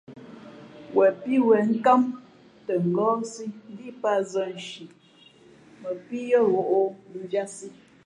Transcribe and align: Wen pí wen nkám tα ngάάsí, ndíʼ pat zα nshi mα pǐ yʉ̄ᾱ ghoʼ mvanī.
Wen 0.95 1.11
pí 1.21 1.35
wen 1.47 1.65
nkám 1.75 2.01
tα 2.65 2.73
ngάάsí, 2.91 3.45
ndíʼ 3.71 3.95
pat 4.01 4.19
zα 4.31 4.43
nshi 4.55 4.83
mα 5.81 5.89
pǐ 6.07 6.17
yʉ̄ᾱ 6.27 6.41
ghoʼ 6.69 6.91
mvanī. 7.09 7.69